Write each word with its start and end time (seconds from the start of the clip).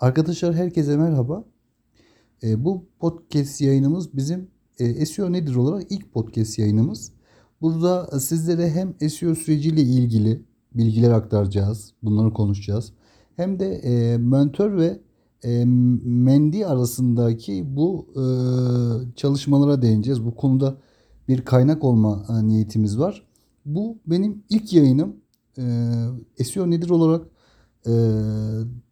Arkadaşlar 0.00 0.54
herkese 0.54 0.96
merhaba. 0.96 1.44
E, 2.42 2.64
bu 2.64 2.84
podcast 2.98 3.60
yayınımız 3.60 4.16
bizim 4.16 4.48
e, 4.78 5.06
SEO 5.06 5.32
nedir 5.32 5.54
olarak 5.54 5.92
ilk 5.92 6.12
podcast 6.12 6.58
yayınımız. 6.58 7.12
Burada 7.60 8.20
sizlere 8.20 8.70
hem 8.70 9.10
SEO 9.10 9.34
süreciyle 9.34 9.80
ilgili 9.80 10.42
bilgiler 10.74 11.10
aktaracağız. 11.10 11.92
Bunları 12.02 12.32
konuşacağız. 12.32 12.92
Hem 13.36 13.60
de 13.60 13.72
e, 13.74 14.18
mentor 14.18 14.76
ve 14.76 15.00
e, 15.44 15.64
mendi 16.04 16.66
arasındaki 16.66 17.76
bu 17.76 18.06
e, 18.16 18.22
çalışmalara 19.14 19.82
değineceğiz. 19.82 20.24
Bu 20.24 20.34
konuda 20.34 20.78
bir 21.28 21.44
kaynak 21.44 21.84
olma 21.84 22.26
e, 22.28 22.48
niyetimiz 22.48 22.98
var. 22.98 23.26
Bu 23.64 23.98
benim 24.06 24.44
ilk 24.50 24.72
yayınım. 24.72 25.16
E, 26.38 26.44
SEO 26.44 26.70
nedir 26.70 26.90
olarak 26.90 27.26
e, 27.86 27.92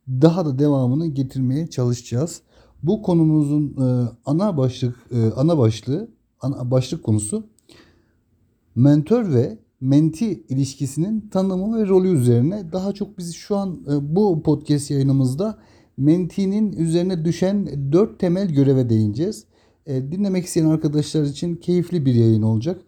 daha 0.09 0.47
da 0.47 0.59
devamını 0.59 1.07
getirmeye 1.07 1.67
çalışacağız. 1.67 2.41
Bu 2.83 3.03
konumuzun 3.03 3.77
e, 3.81 4.09
ana 4.27 4.57
başlık 4.57 4.97
e, 5.11 5.31
ana 5.37 5.59
başlığı 5.59 6.09
ana 6.41 6.71
başlık 6.71 7.03
konusu 7.03 7.47
mentor 8.75 9.33
ve 9.33 9.59
menti 9.81 10.45
ilişkisinin 10.49 11.29
tanımı 11.29 11.79
ve 11.79 11.89
rolü 11.89 12.09
üzerine 12.09 12.73
daha 12.73 12.93
çok 12.93 13.19
biz 13.19 13.35
şu 13.35 13.57
an 13.57 13.81
e, 13.93 14.17
bu 14.17 14.43
podcast 14.43 14.91
yayınımızda 14.91 15.59
mentinin 15.97 16.73
üzerine 16.73 17.25
düşen 17.25 17.93
dört 17.93 18.19
temel 18.21 18.49
göreve 18.49 18.89
değineceğiz. 18.89 19.45
Dinlemek 19.87 20.45
isteyen 20.45 20.67
arkadaşlar 20.67 21.23
için 21.23 21.57
keyifli 21.57 22.07
bir 22.07 22.15
yayın 22.15 22.43
olacak. 22.43 22.81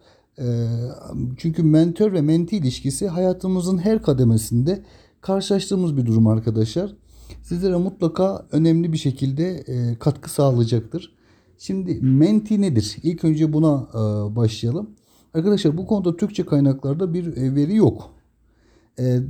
Çünkü 1.37 1.63
mentor 1.63 2.13
ve 2.13 2.21
menti 2.21 2.57
ilişkisi 2.57 3.07
hayatımızın 3.07 3.77
her 3.77 4.01
kademesinde 4.01 4.83
karşılaştığımız 5.21 5.97
bir 5.97 6.05
durum 6.05 6.27
arkadaşlar. 6.27 6.95
Sizlere 7.43 7.75
mutlaka 7.75 8.47
önemli 8.51 8.93
bir 8.93 8.97
şekilde 8.97 9.49
e, 9.57 9.95
katkı 9.99 10.31
sağlayacaktır. 10.31 11.15
Şimdi 11.57 11.99
menti 12.01 12.61
nedir? 12.61 12.97
İlk 13.03 13.23
önce 13.23 13.53
buna 13.53 13.87
e, 13.93 14.35
başlayalım. 14.35 14.89
Arkadaşlar 15.33 15.77
bu 15.77 15.87
konuda 15.87 16.17
Türkçe 16.17 16.45
kaynaklarda 16.45 17.13
bir 17.13 17.37
e, 17.37 17.55
veri 17.55 17.75
yok. 17.75 18.13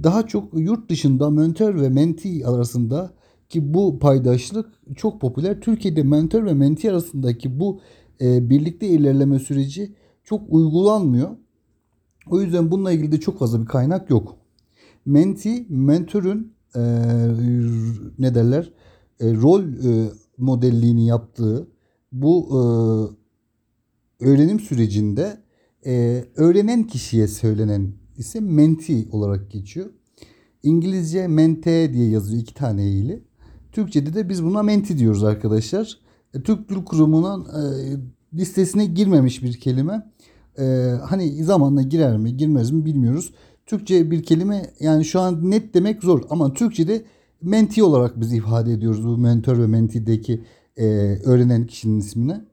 Daha 0.04 0.28
çok 0.28 0.54
yurt 0.54 0.90
dışında 0.90 1.30
mentor 1.30 1.82
ve 1.82 1.90
menti 1.90 2.48
arasında 2.48 3.12
ki 3.50 3.74
bu 3.74 4.00
paydaşlık 4.00 4.70
çok 4.96 5.22
popüler. 5.22 5.62
Türkiye'de 5.62 6.04
mentor 6.04 6.46
ve 6.46 6.54
menti 6.54 6.92
arasındaki 6.92 7.60
bu 7.60 7.80
birlikte 8.22 8.88
ilerleme 8.88 9.40
süreci 9.40 9.94
çok 10.24 10.42
uygulanmıyor. 10.50 11.30
O 12.30 12.42
yüzden 12.42 12.72
bununla 12.72 12.92
ilgili 12.92 13.12
de 13.12 13.20
çok 13.20 13.40
fazla 13.40 13.62
bir 13.62 13.66
kaynak 13.66 14.10
yok. 14.10 14.36
Menti, 15.06 15.66
mentörün 15.70 16.57
e, 16.76 16.82
ne 18.20 18.36
derler 18.36 18.74
e, 19.20 19.34
rol 19.34 19.64
e, 19.64 20.12
modelliğini 20.38 21.08
yaptığı 21.08 21.68
bu 22.12 22.48
e, 22.52 22.60
öğrenim 24.26 24.60
sürecinde 24.60 25.38
e, 25.86 26.26
öğrenen 26.36 26.84
kişiye 26.84 27.28
söylenen 27.28 27.92
isim 28.18 28.54
menti 28.54 29.08
olarak 29.12 29.52
geçiyor. 29.52 29.90
İngilizce 30.64 31.28
mente 31.28 31.94
diye 31.94 32.10
yazıyor 32.10 32.42
iki 32.42 32.54
tane 32.54 32.84
eğili. 32.84 33.24
Türkçe'de 33.72 34.14
de 34.14 34.30
biz 34.30 34.44
buna 34.44 34.64
menti 34.64 35.00
diyoruz 35.00 35.24
arkadaşlar. 35.24 36.00
E, 36.34 36.42
Türk 36.42 36.70
Dil 36.70 36.86
Kurumu'nun 36.86 37.46
e, 37.46 37.62
listesine 38.34 38.86
girmemiş 38.86 39.44
bir 39.44 39.54
kelime. 39.54 40.12
E, 40.60 40.64
hani 41.04 41.44
zamanla 41.44 41.82
girer 41.82 42.18
mi 42.18 42.38
girmez 42.38 42.72
mi 42.72 42.86
bilmiyoruz. 42.86 43.34
Türkçe 43.68 44.12
bir 44.12 44.24
kelime 44.24 44.74
yani 44.80 45.06
şu 45.06 45.20
an 45.20 45.52
net 45.52 45.74
demek 45.74 46.04
zor 46.04 46.22
ama 46.30 46.54
Türkçe'de 46.54 47.06
menti 47.42 47.84
olarak 47.84 48.20
biz 48.20 48.34
ifade 48.34 48.74
ediyoruz 48.74 49.06
bu 49.06 49.18
mentor 49.18 49.60
ve 49.60 49.68
mentideki 49.68 50.44
e, 50.78 50.86
öğrenen 51.26 51.68
kişinin 51.68 52.00
ismine. 52.00 52.46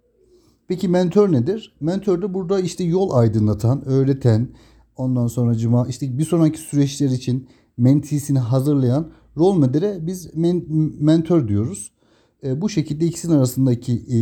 Peki 0.69 0.89
mentor 0.89 1.33
nedir? 1.33 1.75
Mentor 1.81 2.23
da 2.23 2.35
burada 2.35 2.61
işte 2.61 2.85
yol 2.85 3.11
aydınlatan, 3.11 3.89
öğreten, 3.89 4.49
ondan 4.97 5.27
sonra 5.27 5.55
cuma 5.55 5.87
işte 5.89 6.19
bir 6.19 6.25
sonraki 6.25 6.59
süreçler 6.59 7.09
için 7.09 7.49
mentisini 7.77 8.39
hazırlayan 8.39 9.11
rol 9.37 9.53
modele 9.53 10.07
biz 10.07 10.37
men, 10.37 10.65
mentor 11.01 11.49
diyoruz. 11.49 11.93
E, 12.45 12.61
bu 12.61 12.69
şekilde 12.69 13.07
ikisinin 13.07 13.37
arasındaki 13.37 13.93
e, 13.93 14.19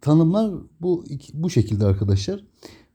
tanımlar 0.00 0.54
bu 0.80 1.04
bu 1.34 1.50
şekilde 1.50 1.84
arkadaşlar. 1.84 2.44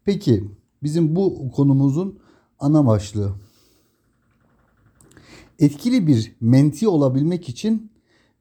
Peki 0.05 0.43
bizim 0.83 1.15
bu 1.15 1.51
konumuzun 1.51 2.19
ana 2.63 2.85
başlığı. 2.85 3.31
Etkili 5.59 6.07
bir 6.07 6.35
menti 6.41 6.87
olabilmek 6.87 7.49
için 7.49 7.91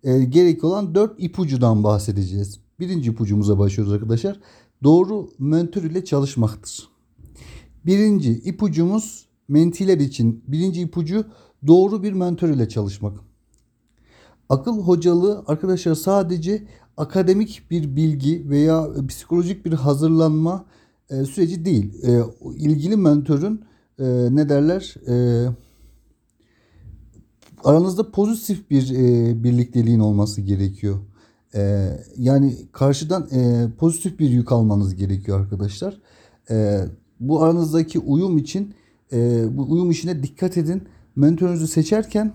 e, 0.05 0.25
gerek 0.25 0.65
olan 0.65 0.95
dört 0.95 1.23
ipucudan 1.23 1.85
bahsedeceğiz. 1.85 2.61
Birinci 2.81 3.11
ipucumuza 3.11 3.59
başlıyoruz 3.59 3.93
arkadaşlar. 3.93 4.41
Doğru 4.83 5.31
mentor 5.39 5.83
ile 5.83 6.05
çalışmaktır. 6.05 6.89
Birinci 7.87 8.33
ipucumuz 8.33 9.27
mentiler 9.49 9.99
için 9.99 10.45
birinci 10.49 10.81
ipucu 10.81 11.25
doğru 11.67 12.03
bir 12.03 12.13
mentor 12.13 12.49
ile 12.49 12.69
çalışmak. 12.69 13.21
Akıl 14.49 14.83
hocalığı 14.83 15.45
arkadaşlar 15.47 15.95
sadece 15.95 16.67
akademik 16.97 17.63
bir 17.71 17.97
bilgi 17.97 18.51
veya 18.51 18.89
psikolojik 19.09 19.65
bir 19.65 19.73
hazırlanma 19.73 20.65
e, 21.11 21.25
süreci 21.25 21.65
değil. 21.65 22.05
E, 22.05 22.23
ilgili 22.57 22.97
mentörün 22.97 23.65
e, 23.99 24.05
ne 24.31 24.49
derler 24.49 24.95
e, 25.09 25.47
aranızda 27.65 28.11
pozitif 28.11 28.71
bir 28.71 28.91
e, 28.91 29.45
birlikteliğin 29.45 30.01
olması 30.01 30.41
gerekiyor. 30.41 30.99
E, 31.55 31.91
yani 32.17 32.57
karşıdan 32.73 33.29
e, 33.33 33.69
pozitif 33.79 34.19
bir 34.19 34.31
yük 34.31 34.53
almanız 34.53 34.95
gerekiyor 34.95 35.41
arkadaşlar. 35.41 36.01
E, 36.51 36.85
bu 37.21 37.43
aranızdaki 37.43 37.99
uyum 37.99 38.39
için 38.39 38.75
e, 39.13 39.45
bu 39.57 39.73
uyum 39.73 39.91
işine 39.91 40.23
dikkat 40.23 40.57
edin. 40.57 40.83
Mentorunuzu 41.17 41.67
seçerken 41.67 42.33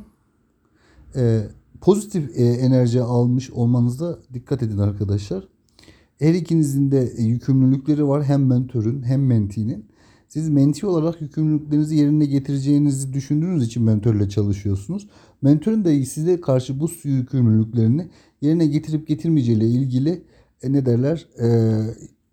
e, 1.16 1.44
pozitif 1.82 2.40
e, 2.40 2.44
enerji 2.44 3.02
almış 3.02 3.52
olmanıza 3.52 4.20
dikkat 4.34 4.64
edin 4.64 4.78
arkadaşlar. 4.78 5.48
Her 6.20 6.34
ikinizin 6.34 6.92
de 6.92 7.14
yükümlülükleri 7.18 8.08
var 8.08 8.24
hem 8.24 8.46
mentörün 8.46 9.04
hem 9.04 9.26
mentinin. 9.26 9.86
Siz 10.38 10.50
menti 10.50 10.88
olarak 10.88 11.22
yükümlülüklerinizi 11.22 11.96
yerine 11.96 12.26
getireceğinizi 12.26 13.14
düşündüğünüz 13.14 13.66
için 13.66 13.84
mentörle 13.84 14.30
çalışıyorsunuz. 14.30 15.08
Mentörün 15.42 15.86
de 15.86 16.06
size 16.06 16.42
karşı 16.42 16.80
bu 16.80 16.90
yükümlülüklerini 17.04 18.10
yerine 18.42 18.66
getirip 18.66 19.08
getirmeyeceğiyle 19.08 19.68
ilgili 19.68 20.24
e, 20.62 20.74
ne 20.74 20.86
derler 20.86 21.28
e, 21.40 21.48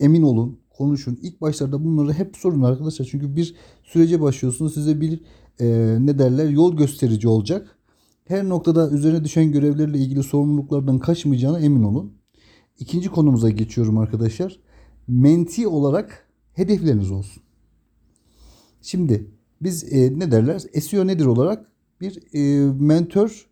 emin 0.01 0.23
olun, 0.23 0.59
konuşun. 0.71 1.19
İlk 1.23 1.41
başlarda 1.41 1.85
bunları 1.85 2.13
hep 2.13 2.37
sorun 2.37 2.63
arkadaşlar. 2.63 3.07
Çünkü 3.11 3.37
bir 3.37 3.55
sürece 3.83 4.21
başlıyorsunuz. 4.21 4.75
Size 4.75 5.01
bir 5.01 5.21
e, 5.61 5.67
ne 6.01 6.19
derler 6.19 6.49
yol 6.49 6.77
gösterici 6.77 7.29
olacak. 7.29 7.79
Her 8.25 8.49
noktada 8.49 8.91
üzerine 8.91 9.25
düşen 9.25 9.53
görevlerle 9.53 9.99
ilgili 9.99 10.23
sorumluluklardan 10.23 10.99
kaçmayacağına 10.99 11.61
emin 11.61 11.83
olun. 11.83 12.13
İkinci 12.79 13.09
konumuza 13.09 13.51
geçiyorum 13.51 13.99
arkadaşlar. 13.99 14.61
Menti 15.09 15.69
olarak 15.69 16.29
hedefleriniz 16.53 17.11
olsun. 17.11 17.45
Şimdi 18.85 19.31
biz 19.61 19.93
e, 19.93 20.19
ne 20.19 20.31
derler? 20.31 20.59
SEO 20.59 21.07
nedir 21.07 21.27
olarak 21.27 21.67
bir 22.01 22.23
e, 22.33 22.73
mentor 22.73 23.47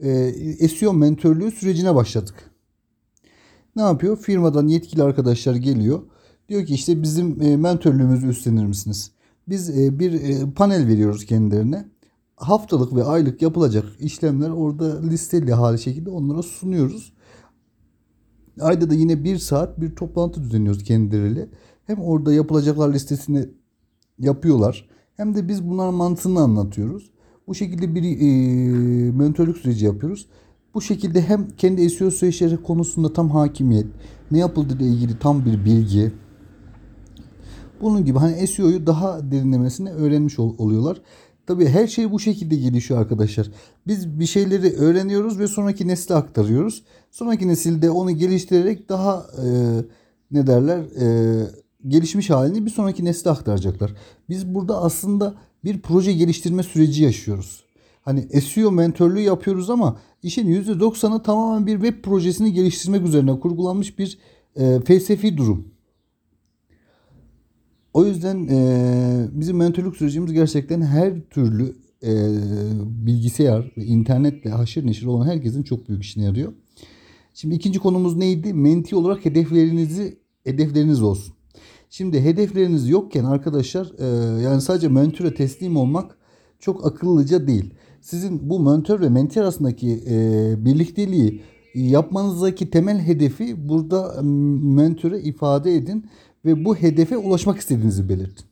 e, 0.00 0.68
SEO 0.68 0.92
mentörlüğü 0.92 1.50
sürecine 1.50 1.94
başladık. 1.94 2.50
Ne 3.76 3.82
yapıyor? 3.82 4.16
Firmadan 4.16 4.68
yetkili 4.68 5.02
arkadaşlar 5.02 5.54
geliyor. 5.54 6.02
Diyor 6.48 6.66
ki 6.66 6.74
işte 6.74 7.02
bizim 7.02 7.42
e, 7.42 7.56
mentörlüğümüzü 7.56 8.28
üstlenir 8.28 8.66
misiniz? 8.66 9.10
Biz 9.48 9.78
e, 9.78 9.98
bir 9.98 10.12
e, 10.12 10.50
panel 10.50 10.86
veriyoruz 10.86 11.26
kendilerine. 11.26 11.88
Haftalık 12.36 12.94
ve 12.94 13.04
aylık 13.04 13.42
yapılacak 13.42 13.84
işlemler 13.98 14.50
orada 14.50 15.02
listeli 15.02 15.52
hali 15.52 15.78
şekilde 15.78 16.10
onlara 16.10 16.42
sunuyoruz. 16.42 17.12
Ayda 18.60 18.90
da 18.90 18.94
yine 18.94 19.24
bir 19.24 19.38
saat 19.38 19.80
bir 19.80 19.96
toplantı 19.96 20.42
düzenliyoruz 20.42 20.84
kendileriyle. 20.84 21.48
Hem 21.86 21.98
orada 21.98 22.32
yapılacaklar 22.32 22.94
listesini 22.94 23.48
yapıyorlar. 24.20 24.88
Hem 25.16 25.34
de 25.34 25.48
biz 25.48 25.68
bunların 25.68 25.94
mantığını 25.94 26.40
anlatıyoruz. 26.40 27.10
Bu 27.46 27.54
şekilde 27.54 27.94
bir 27.94 28.02
e, 28.02 29.12
mentörlük 29.12 29.56
süreci 29.56 29.84
yapıyoruz. 29.84 30.26
Bu 30.74 30.80
şekilde 30.80 31.22
hem 31.22 31.48
kendi 31.56 31.90
SEO 31.90 32.10
süreçleri 32.10 32.62
konusunda 32.62 33.12
tam 33.12 33.30
hakimiyet, 33.30 33.86
ne 34.30 34.38
yapıldığı 34.38 34.74
ile 34.74 34.86
ilgili 34.86 35.18
tam 35.18 35.44
bir 35.44 35.64
bilgi. 35.64 36.12
Bunun 37.80 38.04
gibi 38.04 38.18
hani 38.18 38.46
SEO'yu 38.46 38.86
daha 38.86 39.30
derinlemesine 39.30 39.92
öğrenmiş 39.92 40.38
ol, 40.38 40.54
oluyorlar. 40.58 41.00
Tabii 41.46 41.66
her 41.66 41.86
şey 41.86 42.12
bu 42.12 42.20
şekilde 42.20 42.56
gelişiyor 42.56 43.00
arkadaşlar. 43.00 43.50
Biz 43.86 44.20
bir 44.20 44.26
şeyleri 44.26 44.76
öğreniyoruz 44.76 45.38
ve 45.38 45.46
sonraki 45.46 45.88
nesle 45.88 46.14
aktarıyoruz. 46.14 46.82
Sonraki 47.10 47.48
nesilde 47.48 47.90
onu 47.90 48.10
geliştirerek 48.10 48.88
daha 48.88 49.26
e, 49.44 49.48
ne 50.30 50.46
derler 50.46 50.78
e, 50.78 51.46
gelişmiş 51.88 52.30
halini 52.30 52.66
bir 52.66 52.70
sonraki 52.70 53.04
nesle 53.04 53.30
aktaracaklar. 53.30 53.94
Biz 54.28 54.54
burada 54.54 54.82
aslında 54.82 55.34
bir 55.64 55.80
proje 55.80 56.12
geliştirme 56.12 56.62
süreci 56.62 57.02
yaşıyoruz. 57.02 57.64
Hani 58.02 58.40
SEO 58.40 58.70
mentörlüğü 58.70 59.20
yapıyoruz 59.20 59.70
ama 59.70 59.98
işin 60.22 60.62
%90'ı 60.62 61.22
tamamen 61.22 61.66
bir 61.66 61.80
web 61.80 62.04
projesini 62.04 62.52
geliştirmek 62.52 63.02
üzerine 63.02 63.40
kurgulanmış 63.40 63.98
bir 63.98 64.18
e, 64.56 64.80
felsefi 64.80 65.36
durum. 65.36 65.68
O 67.94 68.04
yüzden 68.04 68.48
e, 68.48 69.28
bizim 69.32 69.56
mentörlük 69.56 69.96
sürecimiz 69.96 70.32
gerçekten 70.32 70.82
her 70.82 71.20
türlü 71.20 71.76
e, 72.02 72.12
bilgisayar 73.06 73.72
ve 73.76 73.84
internetle 73.84 74.50
haşır 74.50 74.86
neşir 74.86 75.06
olan 75.06 75.26
herkesin 75.26 75.62
çok 75.62 75.88
büyük 75.88 76.02
işine 76.02 76.24
yarıyor. 76.24 76.52
Şimdi 77.34 77.54
ikinci 77.54 77.78
konumuz 77.78 78.16
neydi? 78.16 78.54
Menti 78.54 78.96
olarak 78.96 79.24
hedeflerinizi 79.24 80.18
hedefleriniz 80.44 81.02
olsun. 81.02 81.34
Şimdi 81.90 82.20
hedefleriniz 82.20 82.88
yokken 82.88 83.24
arkadaşlar 83.24 83.92
e, 83.98 84.06
yani 84.42 84.60
sadece 84.60 84.88
mentöre 84.88 85.34
teslim 85.34 85.76
olmak 85.76 86.18
çok 86.58 86.86
akıllıca 86.86 87.46
değil. 87.46 87.74
Sizin 88.00 88.50
bu 88.50 88.60
mentör 88.60 89.00
ve 89.00 89.08
menti 89.08 89.40
arasındaki 89.40 90.04
e, 90.10 90.54
birlikteliği 90.64 91.42
yapmanızdaki 91.74 92.70
temel 92.70 92.98
hedefi 92.98 93.68
burada 93.68 94.22
mentöre 94.62 95.20
ifade 95.20 95.76
edin 95.76 96.06
ve 96.44 96.64
bu 96.64 96.76
hedefe 96.76 97.16
ulaşmak 97.16 97.58
istediğinizi 97.58 98.08
belirtin. 98.08 98.46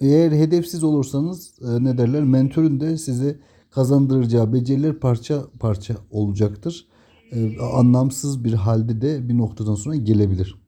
Eğer 0.00 0.32
hedefsiz 0.32 0.84
olursanız 0.84 1.52
e, 1.62 1.84
ne 1.84 1.98
derler 1.98 2.24
mentörün 2.24 2.80
de 2.80 2.98
size 2.98 3.38
kazandıracağı 3.70 4.52
beceriler 4.52 5.00
parça 5.00 5.44
parça 5.60 5.94
olacaktır. 6.10 6.86
E, 7.32 7.58
anlamsız 7.60 8.44
bir 8.44 8.52
halde 8.52 9.00
de 9.00 9.28
bir 9.28 9.38
noktadan 9.38 9.74
sonra 9.74 9.96
gelebilir. 9.96 10.65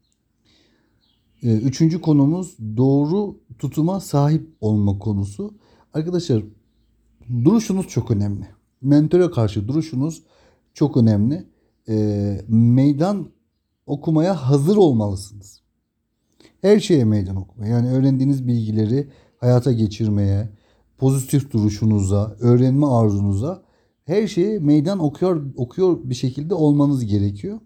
E, 1.43 1.57
üçüncü 1.57 2.01
konumuz 2.01 2.57
doğru 2.77 3.37
tutuma 3.59 4.01
sahip 4.01 4.49
olma 4.61 4.99
konusu. 4.99 5.55
Arkadaşlar 5.95 6.43
duruşunuz 7.45 7.89
çok 7.89 8.11
önemli. 8.11 8.47
Mentöre 8.83 9.31
karşı 9.31 9.69
duruşunuz 9.69 10.23
çok 10.75 10.97
önemli. 10.97 11.47
E, 11.89 12.41
meydan 12.49 13.29
okumaya 13.87 14.35
hazır 14.35 14.77
olmalısınız. 14.77 15.63
Her 16.61 16.81
şeye 16.81 17.05
meydan 17.05 17.37
okuma. 17.37 17.67
Yani 17.67 17.91
öğrendiğiniz 17.91 18.47
bilgileri 18.47 19.09
hayata 19.37 19.73
geçirmeye, 19.73 20.49
pozitif 20.99 21.53
duruşunuza, 21.53 22.37
öğrenme 22.41 22.87
arzunuza 22.87 23.63
her 24.05 24.27
şeye 24.27 24.59
meydan 24.59 24.99
okuyor 24.99 25.47
okuyor 25.57 25.99
bir 26.05 26.15
şekilde 26.15 26.55
olmanız 26.55 27.07
gerekiyor. 27.07 27.61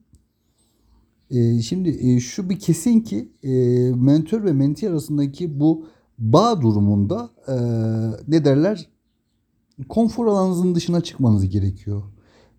Ee, 1.32 1.62
şimdi 1.62 1.88
e, 1.88 2.20
şu 2.20 2.50
bir 2.50 2.58
kesin 2.58 3.00
ki 3.00 3.29
e, 3.43 3.50
mentor 3.94 4.44
ve 4.44 4.52
menti 4.52 4.88
arasındaki 4.88 5.61
bu 5.61 5.87
bağ 6.19 6.61
durumunda 6.61 7.31
e, 7.49 7.55
ne 8.29 8.44
derler 8.44 8.88
konfor 9.88 10.26
alanınızın 10.26 10.75
dışına 10.75 11.00
çıkmanız 11.00 11.49
gerekiyor. 11.49 12.02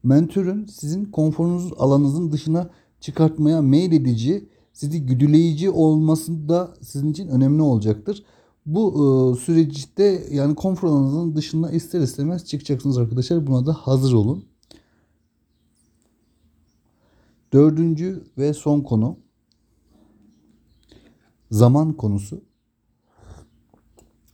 Mentörün 0.04 0.66
sizin 0.66 1.06
konforunuz 1.06 1.74
alanınızın 1.78 2.32
dışına 2.32 2.70
çıkartmaya 3.00 3.62
meyledici, 3.62 4.50
sizi 4.74 5.06
güdüleyici 5.06 5.70
olması 5.70 6.50
da 6.50 6.74
sizin 6.82 7.12
için 7.12 7.28
önemli 7.28 7.62
olacaktır. 7.62 8.24
Bu 8.66 9.38
süreçte 9.42 10.24
yani 10.32 10.56
konfor 10.56 10.88
alanınızın 10.88 11.36
dışına 11.36 11.72
ister 11.72 12.00
istemez 12.02 12.46
çıkacaksınız 12.46 12.98
arkadaşlar. 12.98 13.48
Buna 13.48 13.66
da 13.66 13.74
hazır 13.74 14.14
olun. 14.14 14.44
Dördüncü 17.54 18.24
ve 18.38 18.54
son 18.54 18.82
konu 18.82 19.18
zaman 21.52 21.94
konusu. 21.94 22.42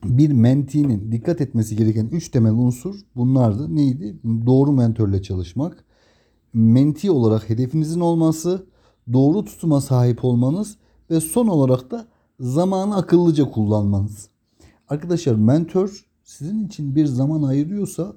Bir 0.04 0.32
mentinin 0.32 1.12
dikkat 1.12 1.42
etmesi 1.42 1.76
gereken 1.76 2.06
üç 2.12 2.30
temel 2.30 2.54
unsur 2.54 2.96
bunlardı. 3.16 3.76
Neydi? 3.76 4.16
Doğru 4.46 4.72
mentörle 4.72 5.22
çalışmak, 5.22 5.86
menti 6.54 7.12
olarak 7.12 7.50
hedefinizin 7.50 8.00
olması, 8.00 8.66
doğru 9.14 9.46
tutuma 9.46 9.82
sahip 9.82 10.26
olmanız 10.26 10.78
ve 11.10 11.20
son 11.20 11.48
olarak 11.48 11.92
da 11.92 12.08
zamanı 12.40 12.96
akıllıca 12.96 13.52
kullanmanız. 13.52 14.30
Arkadaşlar 14.90 15.36
mentor 15.36 16.06
sizin 16.24 16.68
için 16.68 16.96
bir 16.96 17.06
zaman 17.06 17.44
ayırıyorsa 17.44 18.14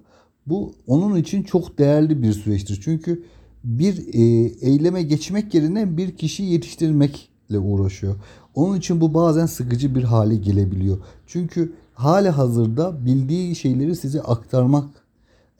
bu 0.46 0.74
onun 0.86 1.16
için 1.16 1.42
çok 1.42 1.78
değerli 1.78 2.22
bir 2.22 2.32
süreçtir. 2.32 2.80
Çünkü 2.84 3.24
bir 3.64 4.14
e, 4.14 4.20
eyleme 4.60 5.02
geçmek 5.02 5.54
yerine 5.54 5.96
bir 5.96 6.16
kişi 6.16 6.42
yetiştirmekle 6.42 7.58
uğraşıyor. 7.58 8.16
Onun 8.54 8.78
için 8.78 9.00
bu 9.00 9.14
bazen 9.14 9.46
sıkıcı 9.46 9.94
bir 9.94 10.02
hale 10.02 10.36
gelebiliyor. 10.36 10.98
Çünkü 11.26 11.72
hali 11.94 12.28
hazırda 12.28 13.06
bildiği 13.06 13.56
şeyleri 13.56 13.96
size 13.96 14.22
aktarmak 14.22 14.88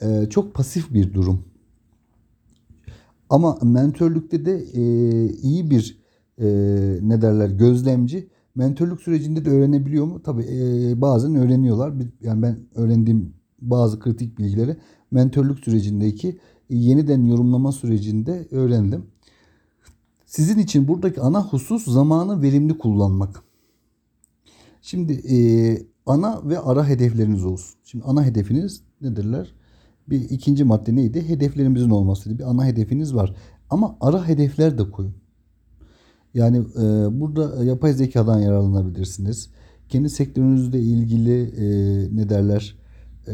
e, 0.02 0.26
çok 0.30 0.54
pasif 0.54 0.94
bir 0.94 1.14
durum. 1.14 1.44
Ama 3.30 3.58
mentörlükte 3.62 4.46
de 4.46 4.64
e, 4.74 4.82
iyi 5.32 5.70
bir 5.70 6.02
ne 7.02 7.22
derler 7.22 7.48
gözlemci 7.48 8.28
mentörlük 8.54 9.00
sürecinde 9.00 9.44
de 9.44 9.50
öğrenebiliyor 9.50 10.04
mu? 10.04 10.22
Tabii 10.22 10.44
bazen 10.96 11.34
öğreniyorlar. 11.34 11.92
Yani 12.20 12.42
ben 12.42 12.58
öğrendiğim 12.74 13.34
bazı 13.60 14.00
kritik 14.00 14.38
bilgileri 14.38 14.76
mentörlük 15.10 15.58
sürecindeki 15.58 16.38
yeniden 16.70 17.24
yorumlama 17.24 17.72
sürecinde 17.72 18.48
öğrendim. 18.50 19.06
Sizin 20.26 20.58
için 20.58 20.88
buradaki 20.88 21.20
ana 21.20 21.44
husus 21.44 21.84
zamanı 21.84 22.42
verimli 22.42 22.78
kullanmak. 22.78 23.42
Şimdi 24.82 25.12
e, 25.12 25.36
ana 26.06 26.48
ve 26.48 26.58
ara 26.58 26.88
hedefleriniz 26.88 27.44
olsun. 27.44 27.74
Şimdi 27.84 28.04
ana 28.04 28.24
hedefiniz 28.24 28.82
nedirler? 29.00 29.54
Bir 30.08 30.20
ikinci 30.30 30.64
madde 30.64 30.94
neydi? 30.94 31.28
Hedeflerimizin 31.28 31.90
olması. 31.90 32.38
Bir 32.38 32.50
ana 32.50 32.66
hedefiniz 32.66 33.14
var. 33.14 33.34
Ama 33.70 33.96
ara 34.00 34.28
hedefler 34.28 34.78
de 34.78 34.90
koyun. 34.90 35.14
Yani 36.34 36.56
e, 36.58 36.82
burada 37.20 37.64
yapay 37.64 37.92
zekadan 37.92 38.38
yararlanabilirsiniz. 38.38 39.50
Kendi 39.88 40.10
sektörünüzle 40.10 40.80
ilgili 40.80 41.42
e, 41.42 41.66
ne 42.16 42.28
derler? 42.28 42.76
E, 43.26 43.32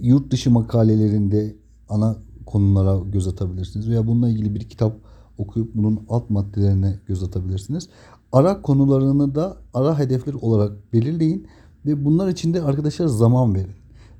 yurt 0.00 0.30
dışı 0.30 0.50
makalelerinde 0.50 1.56
ana 1.88 2.16
konulara 2.46 2.98
göz 3.10 3.28
atabilirsiniz 3.28 3.88
veya 3.88 4.06
bununla 4.06 4.28
ilgili 4.28 4.54
bir 4.54 4.60
kitap 4.60 4.96
okuyup 5.38 5.74
bunun 5.74 6.00
alt 6.08 6.30
maddelerine 6.30 6.98
göz 7.06 7.22
atabilirsiniz. 7.22 7.88
Ara 8.32 8.62
konularını 8.62 9.34
da 9.34 9.56
ara 9.74 9.98
hedefler 9.98 10.34
olarak 10.34 10.92
belirleyin 10.92 11.46
ve 11.86 12.04
bunlar 12.04 12.28
için 12.28 12.54
de 12.54 12.62
arkadaşlar 12.62 13.06
zaman 13.06 13.54
verin. 13.54 13.74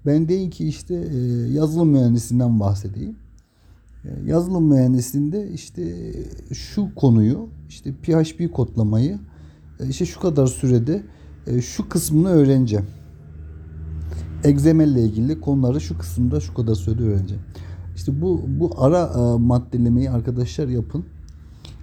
Ben 0.06 0.28
deyin 0.28 0.50
ki 0.50 0.69
işte 0.69 0.94
e, 0.94 1.17
yazılım 1.52 1.88
mühendisinden 1.88 2.61
bahsedeyim. 2.61 3.17
E, 4.05 4.08
yazılım 4.26 4.64
mühendisliğinde 4.64 5.50
işte 5.50 6.12
şu 6.52 6.95
konuyu 6.95 7.49
işte 7.68 7.92
PHP 7.92 8.52
kodlamayı 8.52 9.18
e, 9.80 9.88
işte 9.88 10.06
şu 10.06 10.21
kadar 10.21 10.47
sürede 10.47 11.02
şu 11.61 11.88
kısmını 11.88 12.28
öğreneceğim. 12.28 12.87
XML 14.45 14.88
ile 14.88 15.02
ilgili 15.02 15.40
konuları 15.40 15.80
şu 15.80 15.99
kısımda 15.99 16.40
şu 16.40 16.54
kadar 16.54 16.75
sürede 16.75 17.02
öğreneceğim. 17.02 17.42
İşte 17.97 18.21
bu 18.21 18.45
bu 18.49 18.71
ara 18.76 19.38
maddelemeyi 19.38 20.11
arkadaşlar 20.11 20.69
yapın. 20.69 21.05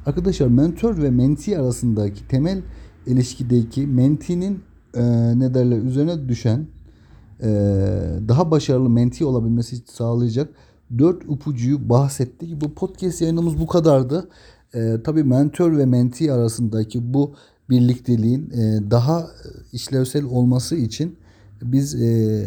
Arkadaşlar 0.05 0.47
mentor 0.47 0.97
ve 0.97 1.09
menti 1.09 1.59
arasındaki 1.59 2.27
temel 2.27 2.61
ilişkideki 3.05 3.87
mentinin 3.87 4.59
e, 4.93 5.03
ne 5.39 5.53
derler 5.53 5.77
üzerine 5.77 6.29
düşen 6.29 6.67
e, 7.41 7.47
daha 8.27 8.51
başarılı 8.51 8.89
menti 8.89 9.25
olabilmesi 9.25 9.77
sağlayacak 9.85 10.49
dört 10.97 11.23
ipucuyu 11.23 11.89
bahsettik. 11.89 12.61
Bu 12.61 12.73
podcast 12.73 13.21
yayınımız 13.21 13.59
bu 13.59 13.67
kadardı. 13.67 14.29
E, 14.73 14.97
tabii 15.03 15.23
mentor 15.23 15.77
ve 15.77 15.85
menti 15.85 16.33
arasındaki 16.33 17.13
bu 17.13 17.35
birlikteliğin 17.69 18.49
e, 18.49 18.91
daha 18.91 19.27
işlevsel 19.71 20.23
olması 20.23 20.75
için 20.75 21.15
biz 21.61 22.01
e, 22.01 22.45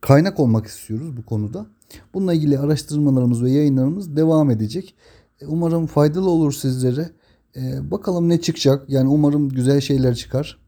kaynak 0.00 0.40
olmak 0.40 0.66
istiyoruz 0.66 1.16
bu 1.16 1.22
konuda. 1.22 1.66
Bununla 2.14 2.34
ilgili 2.34 2.58
araştırmalarımız 2.58 3.42
ve 3.42 3.50
yayınlarımız 3.50 4.16
devam 4.16 4.50
edecek. 4.50 4.94
E, 5.40 5.46
umarım 5.46 5.86
faydalı 5.86 6.30
olur 6.30 6.52
sizlere. 6.52 7.10
E, 7.56 7.90
bakalım 7.90 8.28
ne 8.28 8.40
çıkacak. 8.40 8.90
Yani 8.90 9.08
umarım 9.08 9.48
güzel 9.48 9.80
şeyler 9.80 10.14
çıkar. 10.14 10.58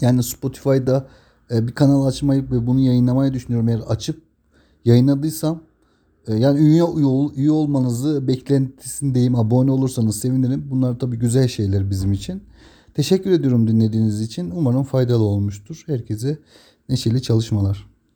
Yani 0.00 0.22
Spotify'da 0.22 1.08
e, 1.50 1.66
bir 1.68 1.72
kanal 1.72 2.06
açmayı 2.06 2.50
ve 2.50 2.66
bunu 2.66 2.80
yayınlamayı 2.80 3.32
düşünüyorum. 3.32 3.68
Eğer 3.68 3.80
açıp 3.80 4.22
yayınladıysam 4.84 5.62
yani 6.28 6.60
üye, 6.60 6.82
üye, 6.96 7.30
üye 7.36 7.50
olmanızı 7.50 8.28
beklentisindeyim. 8.28 9.34
Abone 9.34 9.70
olursanız 9.70 10.20
sevinirim. 10.20 10.70
Bunlar 10.70 10.98
tabii 10.98 11.16
güzel 11.18 11.48
şeyler 11.48 11.90
bizim 11.90 12.12
için. 12.12 12.42
Teşekkür 12.94 13.30
ediyorum 13.30 13.68
dinlediğiniz 13.68 14.20
için. 14.20 14.50
Umarım 14.50 14.84
faydalı 14.84 15.22
olmuştur. 15.22 15.82
Herkese 15.86 16.38
neşeli 16.88 17.22
çalışmalar. 17.22 17.91